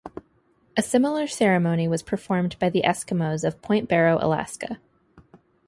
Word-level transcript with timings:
A 0.75 0.81
similar 0.81 1.27
ceremony 1.27 1.87
was 1.87 2.01
performed 2.01 2.55
by 2.57 2.71
the 2.71 2.81
Eskimos 2.81 3.43
of 3.43 3.61
Point 3.61 3.87
Barrow, 3.87 4.17
Alaska. 4.19 4.79